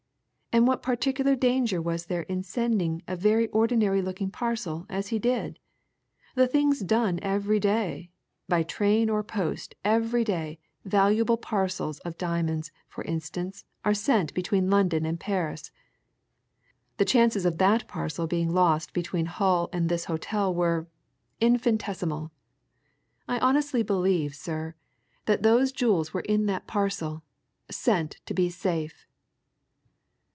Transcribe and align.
And 0.53 0.67
what 0.67 0.83
particular 0.83 1.37
danger 1.37 1.81
was 1.81 2.07
there 2.07 2.23
in 2.23 2.43
sending 2.43 3.01
a 3.07 3.15
very 3.15 3.47
ordinary 3.51 4.01
looking 4.01 4.29
parcel 4.29 4.85
as 4.89 5.07
he 5.07 5.17
did? 5.17 5.59
The 6.35 6.45
thing's 6.45 6.81
done 6.81 7.19
every 7.21 7.57
day 7.57 8.11
by 8.49 8.63
train 8.63 9.09
or 9.09 9.23
post 9.23 9.75
every 9.85 10.25
day 10.25 10.59
valuable 10.83 11.37
parcels 11.37 11.99
of 11.99 12.17
diamonds, 12.17 12.69
for 12.89 13.01
instance, 13.05 13.63
are 13.85 13.93
sent 13.93 14.33
between 14.33 14.69
London 14.69 15.05
and 15.05 15.17
Paris. 15.17 15.71
The 16.97 17.05
chances 17.05 17.45
of 17.45 17.57
that 17.59 17.87
parcel 17.87 18.27
being 18.27 18.49
lost 18.53 18.91
between 18.91 19.27
Hull 19.27 19.69
and 19.71 19.87
this 19.87 20.03
hotel 20.05 20.53
were 20.53 20.89
infinitesimal! 21.39 22.29
I 23.25 23.39
honestly 23.39 23.83
believe, 23.83 24.35
sir, 24.35 24.75
that 25.27 25.43
those 25.43 25.71
jewels 25.71 26.13
were 26.13 26.19
in 26.19 26.45
that 26.47 26.67
parcel 26.67 27.23
sent 27.69 28.17
to 28.25 28.33
be 28.33 28.49
safe." 28.49 29.07